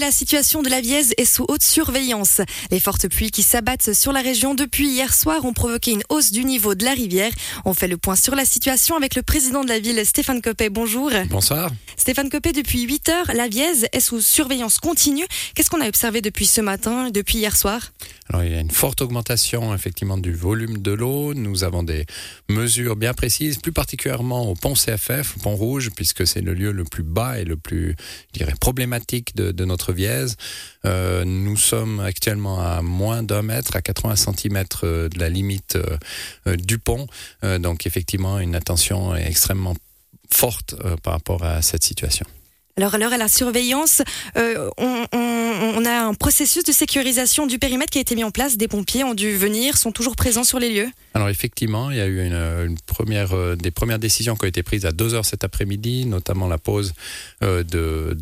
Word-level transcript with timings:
La 0.00 0.10
situation 0.10 0.62
de 0.62 0.68
la 0.68 0.80
Vièze 0.80 1.14
est 1.16 1.24
sous 1.24 1.44
haute 1.46 1.62
surveillance. 1.62 2.40
Les 2.72 2.80
fortes 2.80 3.08
pluies 3.08 3.30
qui 3.30 3.44
s'abattent 3.44 3.92
sur 3.92 4.12
la 4.12 4.20
région 4.20 4.54
depuis 4.54 4.88
hier 4.88 5.14
soir 5.14 5.44
ont 5.44 5.52
provoqué 5.52 5.92
une 5.92 6.02
hausse 6.08 6.32
du 6.32 6.44
niveau 6.44 6.74
de 6.74 6.84
la 6.84 6.92
rivière. 6.92 7.30
On 7.64 7.72
fait 7.72 7.86
le 7.86 7.96
point 7.96 8.16
sur 8.16 8.34
la 8.34 8.44
situation 8.44 8.96
avec 8.96 9.14
le 9.14 9.22
président 9.22 9.62
de 9.62 9.68
la 9.68 9.78
ville, 9.78 10.04
Stéphane 10.04 10.42
Copé. 10.42 10.70
Bonjour. 10.70 11.12
Bonsoir. 11.28 11.70
Stéphane 11.96 12.30
Copé, 12.30 12.52
depuis 12.52 12.82
8 12.82 13.08
heures, 13.10 13.30
la 13.32 13.46
Vièze 13.46 13.86
est 13.92 14.00
sous 14.00 14.20
surveillance 14.20 14.78
continue. 14.78 15.26
Qu'est-ce 15.54 15.70
qu'on 15.70 15.80
a 15.80 15.88
observé 15.88 16.20
depuis 16.20 16.46
ce 16.46 16.60
matin, 16.60 17.10
depuis 17.10 17.38
hier 17.38 17.56
soir? 17.56 17.92
Alors, 18.28 18.44
il 18.44 18.52
y 18.52 18.54
a 18.54 18.60
une 18.60 18.70
forte 18.70 19.02
augmentation 19.02 19.74
effectivement 19.74 20.16
du 20.16 20.32
volume 20.32 20.78
de 20.78 20.92
l'eau. 20.92 21.34
Nous 21.34 21.64
avons 21.64 21.82
des 21.82 22.06
mesures 22.48 22.94
bien 22.94 23.12
précises, 23.12 23.58
plus 23.58 23.72
particulièrement 23.72 24.48
au 24.48 24.54
pont 24.54 24.74
CFF, 24.74 25.36
au 25.36 25.40
pont 25.40 25.56
Rouge, 25.56 25.90
puisque 25.96 26.26
c'est 26.26 26.40
le 26.40 26.54
lieu 26.54 26.70
le 26.70 26.84
plus 26.84 27.02
bas 27.02 27.40
et 27.40 27.44
le 27.44 27.56
plus, 27.56 27.96
je 28.32 28.38
dirais, 28.38 28.54
problématique 28.60 29.34
de, 29.34 29.50
de 29.50 29.59
notre 29.64 29.92
Vièze. 29.92 30.36
Euh, 30.84 31.24
nous 31.24 31.56
sommes 31.56 32.00
actuellement 32.00 32.60
à 32.60 32.82
moins 32.82 33.22
d'un 33.22 33.42
mètre, 33.42 33.76
à 33.76 33.82
80 33.82 34.16
cm 34.16 34.64
de 34.82 35.18
la 35.18 35.28
limite 35.28 35.78
euh, 36.46 36.56
du 36.56 36.78
pont. 36.78 37.06
Euh, 37.44 37.58
donc, 37.58 37.86
effectivement, 37.86 38.38
une 38.38 38.54
attention 38.54 39.14
extrêmement 39.14 39.76
forte 40.32 40.74
euh, 40.84 40.96
par 40.96 41.14
rapport 41.14 41.44
à 41.44 41.62
cette 41.62 41.84
situation. 41.84 42.26
Alors, 42.80 42.94
à 42.94 42.98
l'heure 42.98 43.12
à 43.12 43.18
la 43.18 43.28
surveillance, 43.28 44.00
euh, 44.38 44.70
on, 44.78 45.84
a 45.84 46.00
un 46.00 46.14
processus 46.14 46.64
de 46.64 46.72
sécurisation 46.72 47.46
du 47.46 47.58
périmètre 47.58 47.90
qui 47.90 47.98
a 47.98 48.00
été 48.00 48.14
mis 48.14 48.24
en 48.24 48.30
place. 48.30 48.56
Des 48.56 48.68
pompiers 48.68 49.04
ont 49.04 49.12
dû 49.12 49.36
venir, 49.36 49.76
sont 49.76 49.92
toujours 49.92 50.16
présents 50.16 50.44
sur 50.44 50.58
les 50.58 50.70
lieux. 50.70 50.88
Alors 51.12 51.28
effectivement, 51.28 51.90
il 51.90 51.98
y 51.98 52.00
a 52.00 52.06
eu 52.06 52.24
une, 52.24 52.78
première, 52.86 53.34
euh, 53.34 53.54
des 53.54 53.70
premières 53.70 53.98
décisions 53.98 54.34
qui 54.34 54.46
ont 54.46 54.48
été 54.48 54.62
prises 54.62 54.86
à 54.86 54.92
2 54.92 55.12
heures 55.12 55.26
cet 55.26 55.44
après-midi, 55.44 56.06
notamment 56.06 56.48
la 56.48 56.56
pose 56.56 56.94
euh, 57.42 57.64
de, 57.64 58.16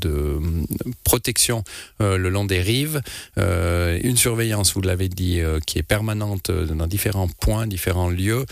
protection 1.04 1.62
le 2.00 2.28
long 2.28 2.44
des 2.44 2.61
rives, 2.61 3.00
une 3.36 4.16
surveillance, 4.16 4.74
vous 4.74 4.80
l'avez 4.80 5.08
dit, 5.08 5.40
qui 5.66 5.78
est 5.78 5.83
permanente 5.83 6.50
dans 6.50 6.86
différents 6.86 7.28
points, 7.28 7.66
différents 7.66 8.08
lieux, 8.08 8.44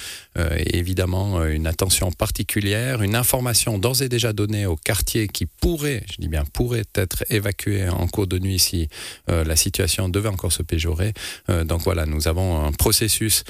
évidemment 0.56 1.44
une 1.44 1.66
attention 1.66 2.12
particulière, 2.12 3.02
une 3.02 3.14
information 3.14 3.78
d'ores 3.78 4.02
et 4.02 4.08
déjà 4.08 4.32
donnée 4.32 4.66
aux 4.66 4.76
quartiers 4.76 5.28
qui 5.28 5.46
pourraient, 5.46 5.95
je 6.10 6.16
dis 6.18 6.28
bien 6.28 6.44
pourraient 6.52 6.84
être 6.94 7.24
évacués 7.30 7.88
en 7.88 8.06
cours 8.08 8.26
de 8.26 8.38
nuit 8.38 8.58
si 8.58 8.88
la 9.28 9.56
situation 9.56 10.08
devait 10.08 10.28
encore 10.28 10.52
se 10.52 10.62
péjorer. 10.62 11.12
donc 11.64 11.82
voilà, 11.82 12.06
nous 12.06 12.28
avons 12.28 12.64
un 12.64 12.72
processus 12.72 13.44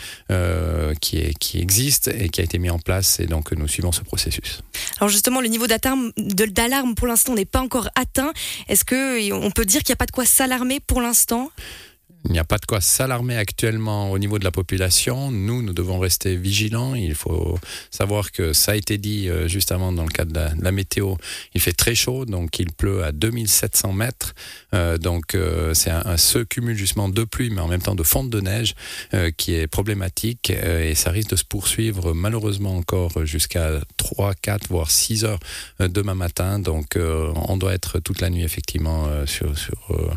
qui, 1.00 1.18
est, 1.18 1.38
qui 1.38 1.60
existe 1.60 2.08
et 2.08 2.28
qui 2.28 2.40
a 2.40 2.44
été 2.44 2.58
mis 2.58 2.70
en 2.70 2.78
place 2.78 3.20
et 3.20 3.26
donc 3.26 3.52
nous 3.52 3.68
suivons 3.68 3.92
ce 3.92 4.02
processus. 4.02 4.62
Alors 4.98 5.08
justement, 5.08 5.40
le 5.40 5.48
niveau 5.48 5.66
d'alarme 5.66 6.94
pour 6.94 7.06
l'instant 7.06 7.34
n'est 7.34 7.44
pas 7.44 7.60
encore 7.60 7.88
atteint. 7.94 8.32
Est-ce 8.68 8.84
qu'on 8.84 9.50
peut 9.50 9.64
dire 9.64 9.82
qu'il 9.82 9.92
n'y 9.92 9.96
a 9.96 9.96
pas 9.96 10.06
de 10.06 10.12
quoi 10.12 10.24
s'alarmer 10.24 10.80
pour 10.80 11.00
l'instant? 11.00 11.50
Il 12.26 12.32
n'y 12.32 12.38
a 12.38 12.44
pas 12.44 12.58
de 12.58 12.66
quoi 12.66 12.80
s'alarmer 12.80 13.36
actuellement 13.36 14.10
au 14.10 14.18
niveau 14.18 14.38
de 14.38 14.44
la 14.44 14.50
population. 14.50 15.30
Nous, 15.30 15.62
nous 15.62 15.72
devons 15.72 15.98
rester 15.98 16.36
vigilants. 16.36 16.94
Il 16.94 17.14
faut 17.14 17.58
savoir 17.90 18.32
que 18.32 18.52
ça 18.52 18.72
a 18.72 18.76
été 18.76 18.98
dit 18.98 19.28
euh, 19.28 19.48
juste 19.48 19.72
avant 19.72 19.92
dans 19.92 20.02
le 20.02 20.10
cadre 20.10 20.32
de 20.32 20.62
la, 20.62 20.72
météo. 20.72 21.14
Il 21.54 21.60
fait 21.60 21.72
très 21.72 21.94
chaud, 21.94 22.24
donc 22.24 22.58
il 22.58 22.72
pleut 22.72 23.04
à 23.04 23.12
2700 23.12 23.92
mètres. 23.92 24.34
Euh, 24.74 24.98
donc 24.98 25.34
euh, 25.34 25.72
c'est 25.74 25.90
un, 25.90 26.02
un, 26.04 26.16
ce 26.16 26.40
cumul 26.40 26.76
justement 26.76 27.08
de 27.08 27.24
pluie, 27.24 27.50
mais 27.50 27.60
en 27.60 27.68
même 27.68 27.82
temps 27.82 27.94
de 27.94 28.02
fonte 28.02 28.30
de 28.30 28.40
neige 28.40 28.74
euh, 29.14 29.30
qui 29.36 29.54
est 29.54 29.66
problématique 29.66 30.50
euh, 30.50 30.88
et 30.88 30.94
ça 30.94 31.10
risque 31.10 31.30
de 31.30 31.36
se 31.36 31.44
poursuivre 31.44 32.12
malheureusement 32.12 32.76
encore 32.76 33.24
jusqu'à 33.24 33.80
3, 33.96 34.34
4, 34.34 34.68
voire 34.68 34.90
6 34.90 35.24
heures 35.24 35.38
euh, 35.80 35.88
demain 35.88 36.14
matin. 36.14 36.58
Donc 36.58 36.96
on 36.96 37.56
doit 37.56 37.74
être 37.74 37.98
toute 37.98 38.20
la 38.20 38.30
nuit 38.30 38.42
effectivement 38.42 39.08
sur, 39.26 39.56
sur 39.58 40.16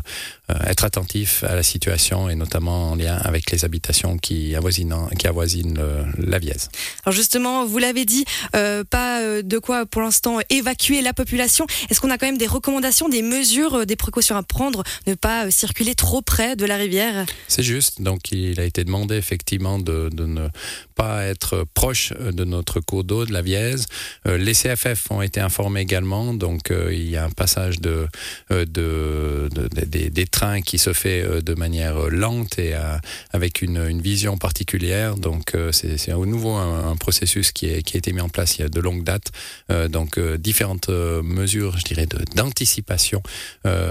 être 0.64 0.84
attentif 0.84 1.44
à 1.44 1.54
la 1.54 1.62
situation 1.62 1.99
et 2.00 2.34
notamment 2.34 2.90
en 2.90 2.94
lien 2.94 3.16
avec 3.16 3.50
les 3.50 3.64
habitations 3.64 4.16
qui 4.16 4.54
avoisinent, 4.56 4.94
qui 5.18 5.26
avoisinent 5.26 5.76
le, 5.76 6.04
la 6.30 6.38
Vièze. 6.38 6.68
Alors 7.04 7.14
justement, 7.14 7.66
vous 7.66 7.78
l'avez 7.78 8.04
dit, 8.04 8.24
euh, 8.56 8.84
pas 8.84 9.42
de 9.42 9.58
quoi 9.58 9.86
pour 9.86 10.02
l'instant 10.02 10.38
évacuer 10.48 11.02
la 11.02 11.12
population. 11.12 11.66
Est-ce 11.88 12.00
qu'on 12.00 12.10
a 12.10 12.18
quand 12.18 12.26
même 12.26 12.38
des 12.38 12.46
recommandations, 12.46 13.08
des 13.08 13.22
mesures, 13.22 13.86
des 13.86 13.96
précautions 13.96 14.36
à 14.36 14.42
prendre, 14.42 14.82
ne 15.06 15.14
pas 15.14 15.50
circuler 15.50 15.94
trop 15.94 16.22
près 16.22 16.56
de 16.56 16.64
la 16.64 16.76
rivière? 16.76 17.26
C'est 17.48 17.62
juste. 17.62 18.00
Donc 18.00 18.32
il 18.32 18.58
a 18.60 18.64
été 18.64 18.84
demandé 18.84 19.16
effectivement 19.16 19.78
de, 19.78 20.08
de, 20.12 20.26
ne 20.26 20.48
pas 20.94 21.24
être 21.24 21.66
proche 21.74 22.12
de 22.12 22.44
notre 22.44 22.80
cours 22.80 23.04
d'eau, 23.04 23.26
de 23.26 23.32
la 23.32 23.42
Vièze. 23.42 23.86
Euh, 24.26 24.38
les 24.38 24.52
CFF 24.54 25.10
ont 25.10 25.22
été 25.22 25.40
informés 25.40 25.80
également. 25.80 26.34
Donc 26.34 26.70
euh, 26.70 26.92
il 26.92 27.10
y 27.10 27.16
a 27.16 27.24
un 27.24 27.30
passage 27.30 27.80
de, 27.80 28.06
de, 28.50 28.64
de 28.64 29.48
des, 29.86 30.10
des 30.10 30.26
trains 30.26 30.62
qui 30.62 30.78
se 30.78 30.92
fait 30.92 31.42
de 31.42 31.54
manière 31.54 31.89
lente 32.10 32.58
et 32.58 32.74
euh, 32.74 32.96
avec 33.32 33.62
une, 33.62 34.00
vision 34.00 34.38
particulière. 34.38 35.16
Donc 35.16 35.54
euh, 35.54 35.72
c'est 35.72 36.12
au 36.12 36.26
nouveau 36.26 36.54
un, 36.54 36.96
processus 36.96 37.52
qui, 37.52 37.68
a 37.70 37.76
été 37.76 38.12
mis 38.12 38.20
en 38.20 38.28
place 38.28 38.58
il 38.58 38.62
y 38.62 38.64
a 38.64 38.68
de 38.68 38.80
longues 38.80 39.04
dates. 39.04 39.32
Euh, 39.70 39.88
donc 39.88 40.18
différentes 40.18 40.88
mesures, 40.88 41.76
je 41.78 41.84
dirais, 41.84 42.06
d'anticipation 42.34 43.22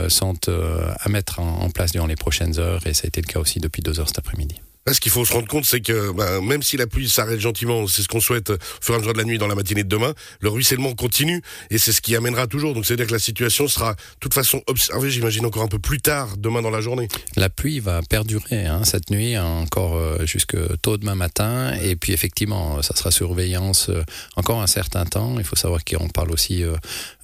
sont 0.08 0.40
à 0.48 1.09
mettre 1.09 1.40
en, 1.40 1.62
en 1.62 1.70
place 1.70 1.92
durant 1.92 2.08
les 2.08 2.16
prochaines 2.16 2.59
heures 2.59 2.86
et 2.88 2.94
ça 2.94 3.06
a 3.06 3.08
été 3.08 3.22
le 3.22 3.28
cas 3.28 3.40
aussi 3.40 3.59
depuis 3.59 3.82
deux 3.82 4.00
heures 4.00 4.08
cet 4.08 4.20
après-midi. 4.20 4.56
Ce 4.88 5.00
qu'il 5.00 5.12
faut 5.12 5.23
se 5.23 5.34
rendre 5.34 5.47
compte, 5.47 5.66
c'est 5.66 5.81
que 5.81 6.12
bah, 6.12 6.41
même 6.41 6.63
si 6.63 6.75
la 6.75 6.88
pluie 6.88 7.09
s'arrête 7.09 7.40
gentiment, 7.40 7.85
c'est 7.88 8.01
ce 8.01 8.07
qu'on 8.07 8.19
souhaite 8.19 8.50
au 8.50 8.57
fur 8.81 8.94
et 8.94 8.97
à 8.97 9.00
mesure 9.00 9.13
de 9.13 9.19
la 9.19 9.23
nuit, 9.23 9.38
dans 9.38 9.47
la 9.47 9.56
matinée 9.56 9.84
de 9.84 9.90
demain, 9.90 10.13
le 10.40 10.50
ruissellement 10.50 10.94
continue 10.94 11.41
et 11.69 11.78
c'est 11.78 11.91
ce 11.91 12.01
qui 12.01 12.16
amènera 12.16 12.47
toujours. 12.47 12.73
Donc 12.73 12.85
c'est-à-dire 12.85 13.07
que 13.07 13.13
la 13.13 13.19
situation 13.19 13.67
sera 13.67 13.94
de 13.94 14.00
toute 14.19 14.34
façon 14.34 14.63
observée, 14.67 15.12
j'imagine, 15.12 15.45
encore 15.45 15.63
un 15.63 15.67
peu 15.67 15.79
plus 15.79 16.00
tard 16.00 16.38
demain 16.38 16.62
dans 16.62 16.72
la 16.72 16.81
journée. 16.81 17.07
La 17.35 17.50
pluie 17.50 17.79
va 17.79 18.01
perdurer 18.01 18.66
hein, 18.66 18.84
cette 18.84 19.12
nuit, 19.12 19.38
encore 19.38 19.95
euh, 19.95 20.25
jusque 20.25 20.57
tôt 20.81 20.97
demain 20.97 21.16
matin. 21.16 21.73
Et 21.84 21.96
puis 21.96 22.13
effectivement, 22.13 22.81
ça 22.81 22.96
sera 22.96 23.11
surveillance 23.11 23.90
euh, 23.90 24.03
encore 24.38 24.61
un 24.61 24.67
certain 24.67 25.06
temps. 25.06 25.35
Il 25.38 25.44
faut 25.44 25.56
savoir 25.56 25.85
qu'on 25.85 26.09
parle 26.09 26.31
aussi 26.31 26.63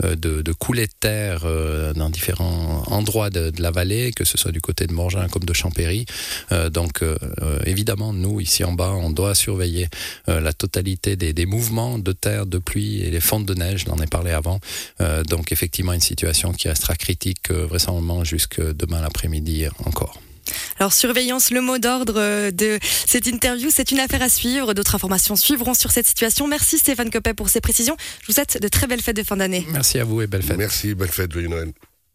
euh, 0.04 0.16
de, 0.16 0.52
coulées 0.52 0.88
de 0.88 0.94
terre 1.00 1.42
euh, 1.46 1.94
dans 1.94 2.10
différents 2.10 2.84
endroits 2.88 3.30
de, 3.30 3.52
la 3.60 3.72
vallée, 3.72 4.12
que 4.12 4.26
ce 4.26 4.38
soit 4.38 4.52
du 4.52 4.62
côté 4.62 4.88
de 4.88 4.94
Morgin 4.94 5.28
comme 5.30 5.44
de 5.44 5.54
Champéry. 5.54 6.06
Euh, 6.52 6.70
donc 6.70 7.04
évidemment, 7.66 8.14
nous, 8.14 8.40
ici 8.40 8.64
en 8.64 8.74
bas, 8.74 8.92
on 8.92 9.10
doit 9.10 9.36
surveiller 9.36 9.88
euh, 10.30 10.40
la 10.40 10.54
totalité 10.54 11.16
des, 11.16 11.34
des, 11.34 11.46
mouvements 11.46 12.00
de 12.00 12.12
terre, 12.12 12.46
de 12.46 12.58
pluie 12.58 13.02
et 13.02 13.10
les 13.10 13.20
fontes 13.20 13.46
de 13.46 13.54
neige, 13.54 13.86
j'en 13.88 13.98
ai 13.98 14.08
parlé 14.08 14.32
avant. 14.32 14.60
Euh, 15.02 15.24
donc, 15.24 15.52
effectivement, 15.52 15.94
une 15.94 16.02
situation 16.02 16.52
qui 16.54 16.68
restera 16.68 16.96
critique 16.96 17.52
euh, 17.52 17.66
vraisemblablement 17.66 18.24
jusque 18.24 18.62
demain 18.62 19.02
l'après-midi 19.02 19.66
encore. 19.86 20.20
Alors 20.78 20.94
surveillance, 20.94 21.50
le 21.50 21.62
mot 21.62 21.80
d'ordre 21.80 22.52
de 22.52 22.78
cette 22.84 23.26
interview, 23.26 23.70
c'est 23.72 23.92
une 23.92 24.00
affaire 24.00 24.22
à 24.22 24.30
suivre. 24.30 24.76
D'autres 24.76 24.94
informations 24.94 25.36
suivront 25.36 25.74
sur 25.74 25.90
cette 25.90 26.06
situation. 26.06 26.48
Merci 26.48 26.78
Stéphane 26.78 27.10
Copet 27.10 27.34
pour 27.34 27.50
ces 27.50 27.62
précisions. 27.62 27.98
Je 28.22 28.28
vous 28.28 28.34
souhaite 28.34 28.62
de 28.62 28.68
très 28.68 28.86
belles 28.86 29.02
fêtes 29.02 29.16
de 29.16 29.24
fin 29.24 29.38
d'année. 29.38 29.66
Merci 29.70 29.98
à 30.00 30.04
vous 30.04 30.22
et 30.22 30.28
belle 30.28 30.44
fête. 30.44 30.58
Merci, 30.58 30.94
belle 30.94 31.10
fête, 31.10 31.32
joyeux 31.32 31.48
Noël. 31.48 31.72